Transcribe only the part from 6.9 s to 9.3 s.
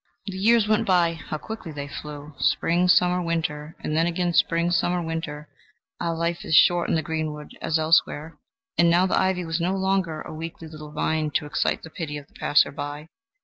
the greenwood as elsewhere! And now the